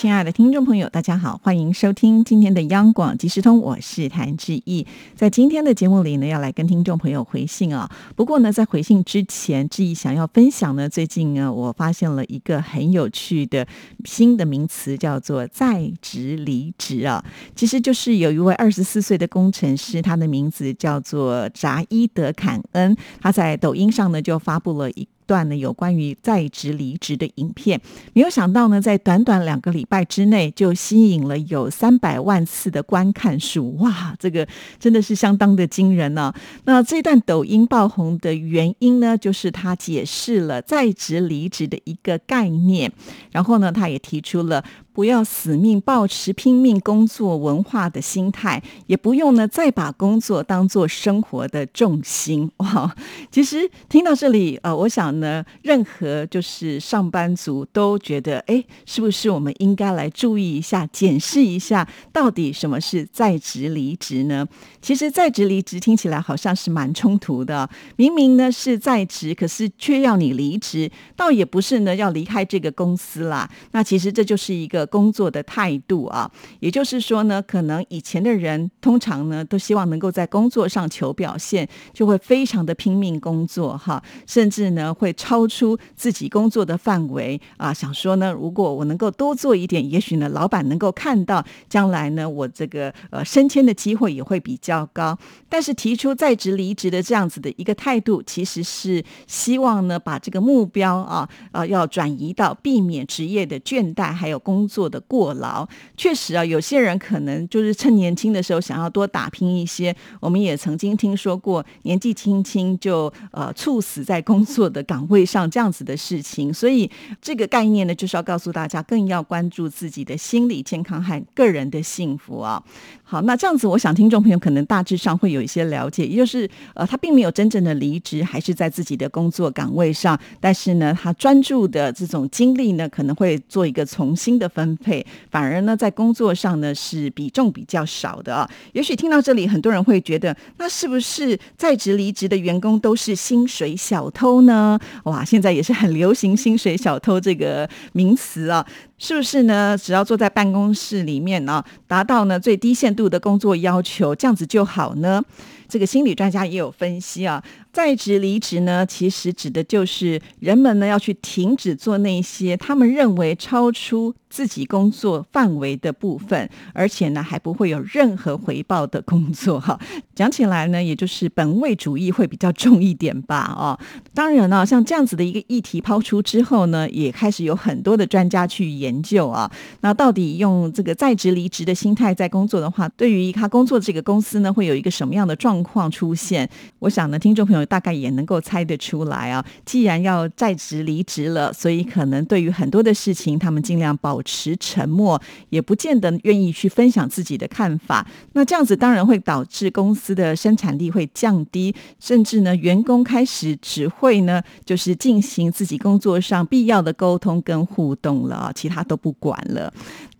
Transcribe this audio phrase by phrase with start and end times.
[0.00, 4.86] 亲爱的听众朋友，大家好，欢迎收听今天的央广即时通，我是谭志毅。
[5.16, 7.90] 在今天的节目里呢，要来跟听众朋友回信啊。
[8.14, 13.66] 不过呢，在回信之前，志毅想要分享呢，最近呢，我发现了一个很有趣的
[14.04, 17.24] 新的名词，叫做在职离职啊。
[17.56, 25.08] 其实就是有一位二十四岁的工程师，他的名字叫做扎伊德坎恩，他在抖音上呢就发布了一。
[25.28, 27.78] 段呢有关于在职离职的影片，
[28.14, 34.48] 没有想到呢，在短短两个礼拜之内就吸引了有三百万次的观看数，哇，这个
[34.80, 36.32] 真的是相当的惊人呢。
[36.64, 42.90] 那这段抖音爆红的原因呢，就是他解释了在职离职的一个概念，
[43.30, 44.64] 然后呢，他也提出了。
[44.98, 52.92] 不要死命保持拼命工作文化的心态，也不用呢再把工作当做生活的重心 哇！
[53.30, 64.44] 其实听到这里，呃，我想呢，任何就是上班族都觉得，哎，是不是我们应该来注意一下、检视一下，到底什么是在职离职呢？
[64.82, 73.48] 其实在职离职听起来好像是蛮冲突的，明明呢是在职，可是却要你离职，倒也不是呢要离开这个公司啦。
[73.70, 74.87] 那其实这就是一个。
[74.88, 95.16] 工作的态度啊，也就是说呢，可能以前的人通常呢都希望能够在工作上求表现，就会非常的拼命工作哈，甚至呢会超出自己工作的范围啊，想说呢，如果我能够多做一点，也许呢老板能够看到，将来呢我这个呃升迁的机会也会比较高。
[95.48, 104.77] 但是提出在职离职的这样子的一个态度，其实是希望呢把这个目标啊啊要转移到避免职业的倦怠，还有工作。
[104.78, 109.92] 做的过劳，确实啊，有些人可能就是趁年轻的时候想要多打拼一些。
[110.20, 116.54] 我们也曾经听说过年纪轻轻就呃猝死在工作的岗位上这样子的事情。
[116.54, 116.88] 所以
[117.20, 122.62] 这个概念呢，就是要告诉大家，更要关注自己的心理健康和个人的幸福啊。
[123.02, 138.50] 好，那这样子，我想听众朋友可能大致上会有一些了解，也就是呃，他并没有真正的离职，还是在自己的工作岗位上，但是呢，他专注的这种精力呢，可能会做一个重新的分配，反而呢，在工作上呢是比重比较少的啊。
[138.72, 144.76] 也许听到这里，很多人会觉得，那是不是在职离职的员工都是薪水小偷呢？
[145.04, 148.66] 哇，现在也是很流行“薪水小偷”这个名词啊。
[149.00, 149.78] 是不是呢？
[149.78, 155.22] 只要坐在办公室里面呢，达到呢最低限度的工作要求，这样子就好呢？
[155.68, 157.42] 这个心理专家也有分析啊。
[157.72, 169.78] 在职离职呢，其实指的就是人们呢要去停止做那些他们认为超出自己工作范围的部分，而且呢还不会有任何回报的工作哈。
[170.14, 173.78] 讲起来呢，也就是本位主义会比较重一点吧哦。
[174.12, 179.48] 当然呢，像这样子的一个议题抛出之后呢，也开始有很多的专家去研究啊。
[179.82, 186.48] 那到底用这个在职离职的心态在工作的话，对于他工作这个公司呢，会有一个什么样的状情况出现？
[186.78, 187.58] 我想呢，听众朋友。
[187.68, 189.44] 大概也能够猜得出来啊！
[189.66, 195.20] 既然要在职离职了，所以可能对于很多的事情，他们尽量保持沉默，
[195.50, 198.06] 也不见得愿意去分享自己的看法。
[198.32, 209.70] 那这样子当然会导致公司的生产力会降低，甚至呢，员工开始只会呢，就是进行自己工作上必要的沟通跟互动了，其他都不管了。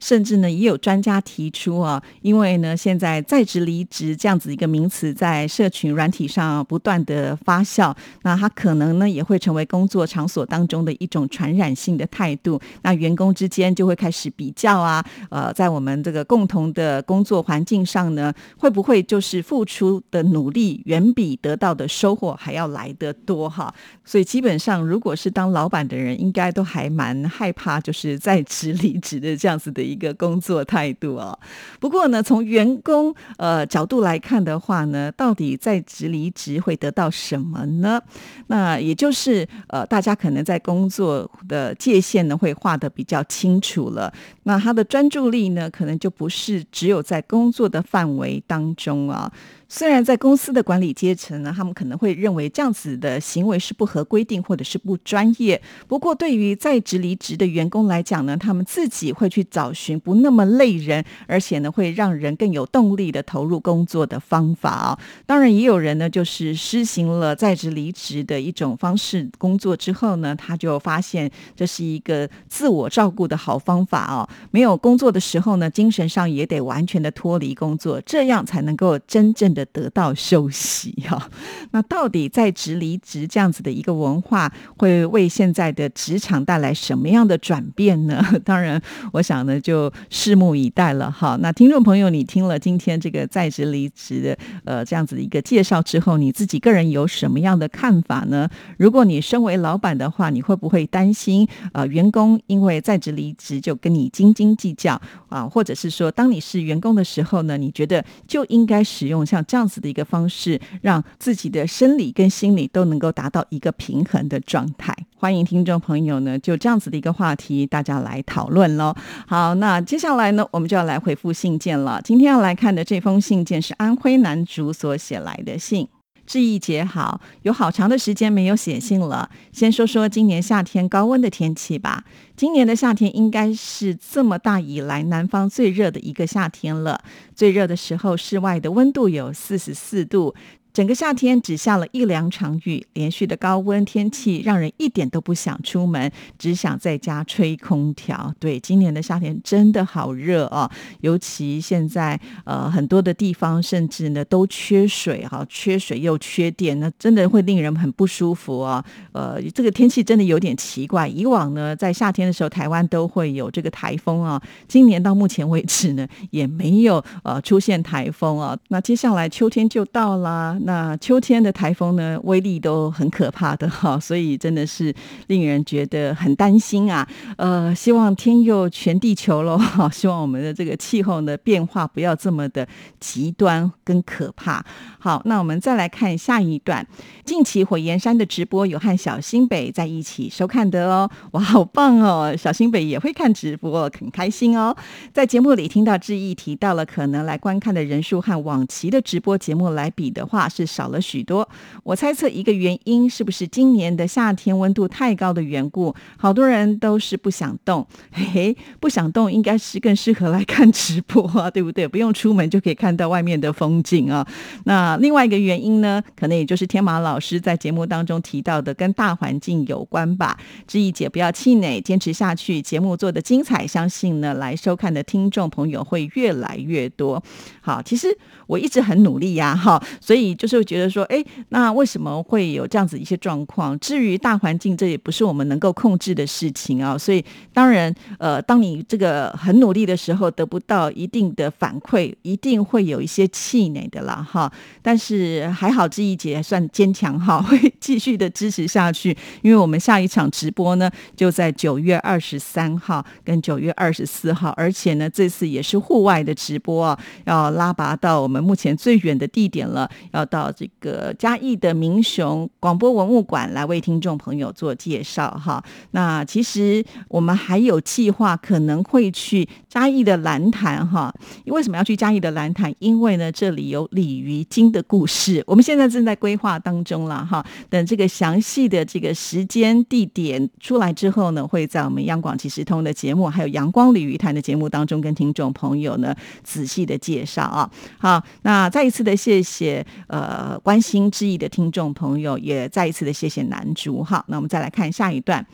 [0.01, 12.61] 甚至呢，也有专家提出啊，因为呢，现在在职离职这样子一个名词在社群软体上不断的发酵，那它可能呢也会成为工作场所当中的一种传染性的态度。
[12.83, 23.75] 那员工之间就会开始比较啊，呃，在我们这个共同的工作环境上呢，会不会就是付出的努力远比得到的收获还要来得多哈？
[24.05, 29.88] 所以基本上，如果是当老板的人，应该都还蛮害怕，就是在职离职的这样子的。
[29.89, 31.37] 一个工作态度啊，
[31.81, 38.01] 不过呢，从员工呃角度来看的话呢，到底在职离职会得到什么呢？
[38.49, 44.13] 那也就是呃，大家可能在工作的界限呢会画的比较清楚了。
[44.45, 49.33] 那他的专注力呢，可能就不是只有在工作的范围当中啊。
[49.71, 55.61] 虽然在公司的管理阶层呢，他们可能会认为这样子的行为是不合规定或者是不专业。
[55.87, 64.99] 不过，对于在职离职的员工来讲呢，他们自己会去找寻不那么累人，而且呢会让人更有动力的投入工作的方法啊。
[65.27, 74.29] 当然，也有人呢就是施行了在职离职的一种方式，工作之后呢，他就发现这是一个自我照顾的好方法哦。
[74.51, 79.49] 没有工作的时候呢，精神上也得完全的脱离工作，这样才能够真正。
[79.49, 81.31] 的得到休息哈，
[81.71, 88.23] 那到底在职离职这样子的一个文化，会为现在的职场带来什么样的转变呢？
[88.45, 88.81] 当然，
[89.15, 91.37] 我想呢，就拭目以待了哈。
[91.43, 98.49] 那听众朋友，你听了今天这个在职离职的呃这样子的一个介绍之后，你自己个人有什么样的看法呢？
[98.79, 104.99] 如果你身为老板的话，你会不会担心呃员工因为在职离职就跟你斤斤计较
[105.29, 105.47] 啊？
[105.47, 114.97] 或者是说，当你是员工的时候呢，你觉得就应该使用像这样子的一个方式，让自己的生理跟心理都能够达到一个平衡的状态。
[115.21, 118.95] 欢迎听众朋友呢，就这样子的一个话题，大家来讨论喽。
[119.27, 122.01] 好，那接下来呢，我们就要来回复信件了。
[122.05, 125.89] 今天要来看的这封信件是安徽男主所写来的信。
[126.25, 129.29] 志毅姐好，有好长的时间没有写信了。
[129.51, 132.05] 先说说今年夏天高温的天气吧。
[132.37, 137.01] 今年的夏天应该是这么大以来南方最热的一个夏天了。
[137.35, 140.33] 最热的时候，室外的温度有四十四度。
[140.73, 148.33] 整个夏天只下了一两场雨，连续的高温天气让人一点都不想出门，只想在家吹空调。
[148.39, 150.71] 对，今年的夏天真的好热哦，
[151.01, 158.85] 尤其现在呃很多的地方甚至呢都缺水哈，缺水又缺电，那真的会令人很不舒服哦。
[159.13, 161.09] 呃，这个天气真的有点奇怪。
[161.09, 168.57] 以往呢在夏天的时候，台湾都会有这个台风啊，今年到目前为止呢也没有呃出现台风啊。
[168.69, 170.57] 那接下来秋天就到了。
[170.69, 174.95] 那秋天的台风呢，威力都很可怕的 哈，所以真的是
[175.29, 177.09] 令人觉得很担心啊。
[177.39, 179.59] 呃，希望天佑全地球喽，
[179.91, 182.69] 希望我们的这个气候呢变化不要这么的
[183.01, 184.63] 极端跟可怕。
[184.99, 186.87] 好，那我们再来看下一段。
[187.25, 192.37] 近期火焰山的直播有和小新北在一起收看的哦，哇，好棒哦！
[192.37, 194.77] 小新北也会看直播，很开心哦。
[195.15, 201.49] 在节目里听到志毅提到了，可能来观看的人数和往期的直播节目来比的话是少了许多。
[201.85, 207.87] 我猜测一个原因是不是今年的夏天温度太高的缘故，好多人都是不想动。
[208.13, 211.87] 嘿嘿，不想动应该是更适合来看直播啊，对不对？
[211.87, 214.27] 不用出门就可以看到外面的风景啊。
[214.65, 220.39] 那，另外一个原因呢，可能也就是天马老师在节目当中提到的，跟大环境有关吧。
[220.67, 227.23] 志毅姐不要气馁，坚持下去，节目做的精彩，相信呢来收看的听众朋友会越来越多。
[227.61, 228.17] 好，其实
[228.47, 233.79] 我一直很努力呀，哈，所以就是觉得说，哎，那为什么会有这样子一些状况？
[233.81, 236.97] 至于大环境，这也不是我们能够控制的事情啊。
[236.97, 244.51] 所以当然，呃，当你这个很努力的时候，得不到一定的反馈，一定会有一些气馁的啦，哈。
[244.81, 249.17] 但是还好，志毅姐算坚强哈，会继续的支持下去。
[249.43, 265.63] 因为我们下一场直播呢，就在九月二十三号跟九月二十四号，而且呢，这次也是户外的直播啊，要拉拔到我们目前最远的地点了，要到这个嘉义的民雄广播文物馆来为听众朋友做介绍哈。
[265.91, 271.15] 那其实我们还有计划，可能会去嘉义的蓝潭哈。
[271.47, 272.75] 为什么要去嘉义的蓝潭？
[272.79, 274.39] 因为呢，这里有鲤鱼。
[274.49, 277.45] 精的故事，我们现在正在规划当中了哈。
[277.69, 287.71] 等这个详细的这个时间地点出来之后呢，会在我们央广即时通的节目，还有阳光鲤鱼潭的节目当中，跟听众朋友呢仔细的介绍啊。
[287.99, 294.03] 好，那再一次的谢谢呃呃关心之意的听众朋友，也再一次的谢谢男主。
[294.03, 295.47] 好，那我们再来看下一段。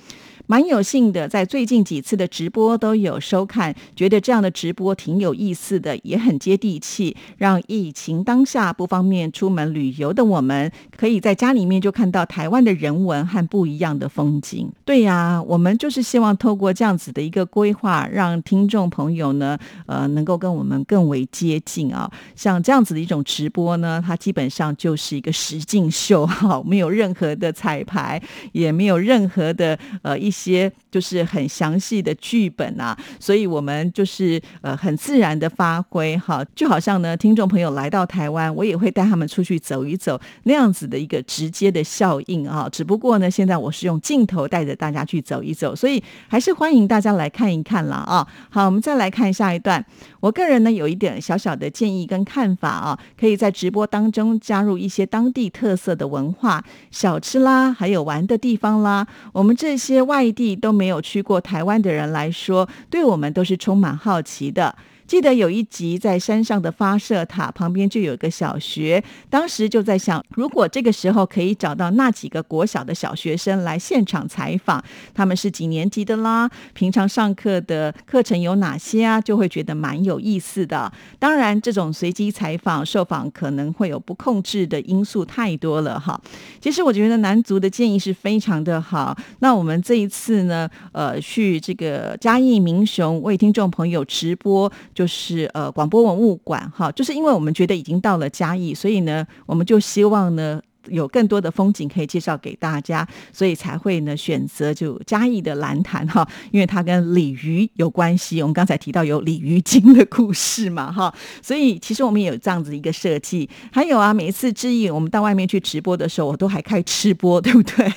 [0.46, 14.70] 蛮有幸的，在最近几次的直播都有收看，觉得这样的直播挺有意思的，也很接地气，让疫情当下不方便出门旅游的我们，可以在家里面就看到台湾的人文和不一样的风景。
[14.84, 19.56] 对呀，我们就是希望透过这样子的一个规划，让听众朋友呢，
[19.86, 22.10] 呃，能够跟我们更为接近啊。
[22.36, 42.68] 像这样子的一种直播呢，它基本上就是一个实境秀，哈，没有任何的彩排，也没有任何的呃一些就是很详细的剧本啊，所以我们就是呃很自然的发挥，哈，就好像呢，听众朋友来到台湾，我也会带他们出去走一走，那样子的一个直接的效应啊。
[42.70, 48.26] 只不过呢，现在我是用镜头带着大家去走一走，所以还是欢迎大家来看一看了啊。
[48.50, 49.84] 好，我们再来看下一段。
[50.20, 59.06] 我个人呢有一点小小的建议跟看法啊，可以在直播当中加入一些当地特色的文化、小吃啦，还有玩的地方啦。
[59.32, 64.76] 我们这些外地都没有去过台湾的人来说，对我们都是充满好奇的。
[65.06, 74.82] 记得有一集在山上的发射塔旁边就有个小学，当时就在想，如果这个时候可以找到那几个国小的小学生来现场采访，
[75.12, 76.50] 他们是几年级的啦？
[76.72, 79.20] 平常上课的课程有哪些啊？
[79.20, 80.90] 就会觉得蛮有意思的。
[81.18, 86.18] 当然，这种随机采访受访可能会有不控制的因素太多了哈。
[86.60, 89.16] 其实我觉得男足的建议是非常的好。
[89.40, 94.72] 那我们这一次呢，呃，去这个嘉义民雄为听众朋友直播。
[94.94, 108.40] 就是呃广播文物馆哈，就是因为我们觉得已经到了嘉义，所以呢，我们就希望呢有更多的风景可以介绍给大家，所以才会呢选择就嘉义的蓝潭哈，因为它跟鲤鱼有关系。
[108.42, 113.48] 我们刚才提到有鲤鱼精的故事嘛哈，所以其实我们也有这样子一个设计。
[113.72, 117.92] 还有啊，每一次志毅我们到外面去直播的时候，我都还开吃播，对不对？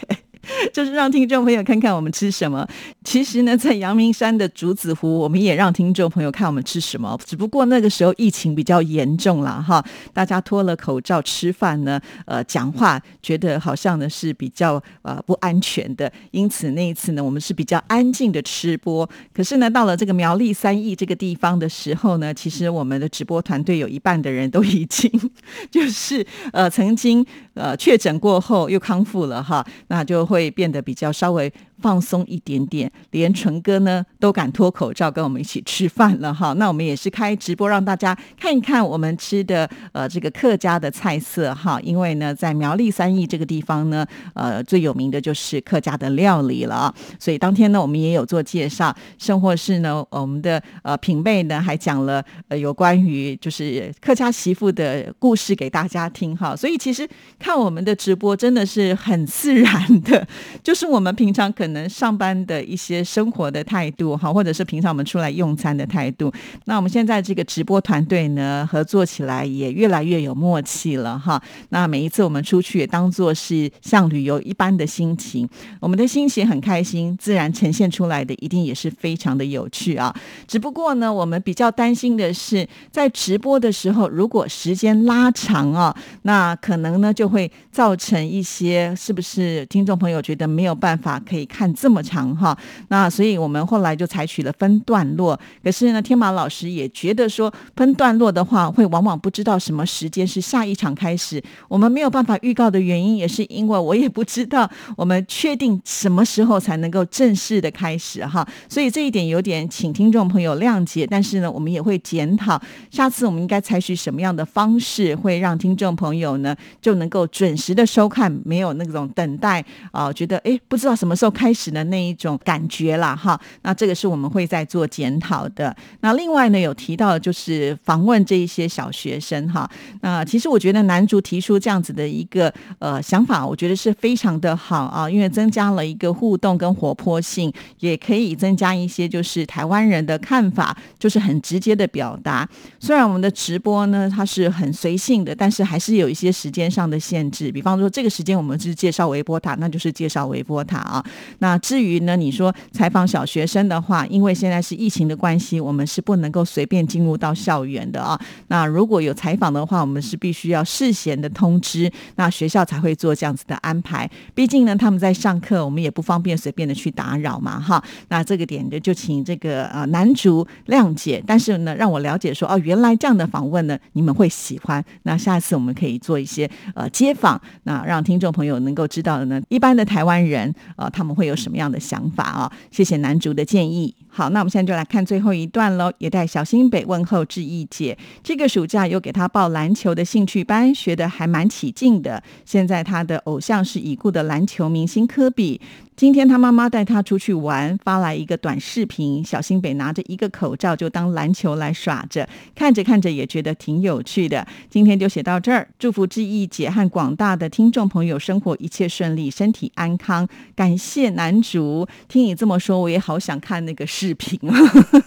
[0.78, 2.64] 就是让听众朋友看看我们吃什么。
[3.04, 7.20] 其实呢，在阳明山的竹子湖，我们也让听众朋友看我们吃什么。
[7.26, 16.14] 只不过那个时候疫情比较严重了哈，大家脱了口罩吃饭呢，呃，讲话觉得好像呢是比较呃不安全的。
[16.30, 19.10] 因此那一次呢，我们是比较安静的吃播。
[19.34, 25.12] 可是呢，到了这个苗栗三义这个地方的时候呢，其实我们的直播团队有一半的人都已经
[25.72, 30.54] 就是呃曾经呃确诊过后又康复了哈，那就会。
[30.58, 36.54] 变变得比较稍微放松一点点，连纯哥呢都敢脱口罩跟我们一起吃饭了哈。
[36.60, 41.80] 那我们也是开直播让大家看一看我们吃的呃这个客家的菜色哈。
[41.82, 56.56] 因为呢在苗栗三义这个地方呢，呃最有名的就是客家的料理了，所以当天呢我们也有做介绍，甚或是呢我们的呃品妹呢还讲了呃有关于就是客家媳妇的故事给大家听哈。
[56.56, 57.08] 所以其实
[57.38, 60.28] 看我们的直播真的是很自然的。
[60.64, 66.32] 就是我们平常可能上班的一些生活的态度哈，或者是平常我们出来用餐的态度。
[66.66, 71.42] 那我们现在这个直播团队呢，合作起来也越来越有默契了哈。
[71.70, 75.48] 那每一次我们出去，也当做是像旅游一般的心情，
[75.80, 80.14] 我们的心情很开心，自然呈现出来的一定也是非常的有趣啊。
[80.48, 90.18] 只不过呢，我们比较担心的是，在直播的时候，如果时间拉长啊，那可能呢就会造成一些是不是听众朋友。
[90.28, 92.56] 觉得没有办法可以看这么长哈，
[92.90, 95.40] 那所以我们后来就采取了分段落。
[95.64, 101.42] 可是呢，天马老师也觉得说分段落的话，会往往不知道什么时间是下一场开始。
[101.68, 108.48] 我们没有办法预告的原因，也是因为我也不知道我们确定什么时候才能够正式的开始哈。
[108.70, 111.08] 所以这一点有点请听众朋友谅解。
[111.10, 112.62] 但是呢，我们也会检讨
[112.92, 120.14] 下次我们应该采取什么样的方式，会让听众朋友呢就能够准时的收看，没有那种等待啊。
[120.14, 123.40] 觉得哎，不知道什么时候开开始的那一种感觉啦，哈。
[123.62, 125.74] 那这个是我们会在做检讨的。
[126.02, 129.70] 那另外呢，有提到就是访问这一些小学生哈。
[130.02, 137.50] 那其实我觉得男主提出这样子的一个呃想法，我觉得是非常的好啊，因为增加了一个互动跟活泼性，
[137.80, 142.46] 也可以增加一些就是台湾人的看法，就是很直接的表达。
[142.78, 147.50] 虽然我们的直播呢它是很随性的，但是还是有一些时间上的限制。
[147.54, 149.88] 比方说这个时间我们是介绍微波塔，那就是。
[149.98, 151.04] 介绍微波塔啊，
[151.40, 158.20] 那至于呢，你说采访小学生的话，因为现在是疫情的关系，我们是不能够随便进入到校园的啊。
[158.48, 164.10] 那如果有采访的话，我们是必须要事先的通知，那学校才会做这样子的安排。
[164.36, 167.84] 毕竟呢，他们在上课，我们也不方便随便的去打扰嘛，哈。
[168.10, 174.84] 那这个点的就请这个呃男主谅解，但是呢，让我了解说哦，原来这样的访问呢，你们会喜欢。
[175.04, 179.88] 那下次我们可以做一些呃街访，那让听众朋友能够知道的呢，一般的。
[179.88, 182.52] 台湾人啊，他们会有什么样的想法啊？
[182.72, 183.94] 谢谢男主的建议。
[184.18, 185.94] 好，那我们现在就来看最后一段喽。
[186.00, 192.24] 也带小新北问候志毅姐，这个暑假又给他报篮球的兴趣班，学的还蛮起劲的。
[192.44, 195.62] 现在他的偶像是已故的篮球明星科比。
[195.96, 204.46] 今天他妈妈带他出去玩，发来一个短视频，小新北拿着一个口罩就当篮球来耍着，看着看着也觉得挺有趣的。
[204.70, 210.28] 今天就写到这儿，祝福志毅姐和广大的听众朋友生活一切顺利，身体安康。
[210.56, 214.40] 感谢男主，听你这么说，我也好想看那个视频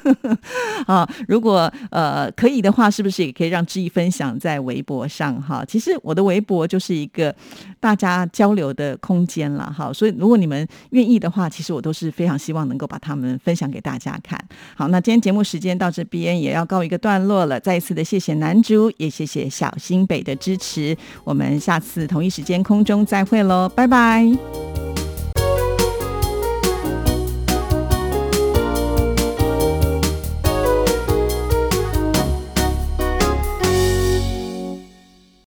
[0.87, 1.09] 啊！
[1.29, 5.65] 如果呃可以的话，是不是也可以让志毅分享在微博上哈？
[5.67, 7.35] 其实我的微博就是一个
[7.79, 10.67] 大家交流的空间了哈，所以如果你们。
[10.91, 14.39] 愿意的话，其实我都是非常希望能够把他们分享给大家看。
[14.75, 17.61] 好，那今天节目时间到这边也要告一个段落了。
[17.61, 20.97] 再一次的谢谢男主，也谢谢小新北的支持。
[21.23, 24.90] 我们下次同一时间空中再会喽，拜拜。